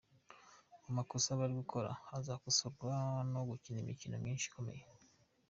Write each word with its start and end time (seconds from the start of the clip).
Amakosa 0.89 1.37
bari 1.39 1.53
gukora 1.61 1.89
azakosorwa 2.17 2.93
no 3.33 3.41
gukina 3.49 3.77
imikino 3.81 4.15
myinshi 4.23 4.45
ikomeye. 4.47 4.83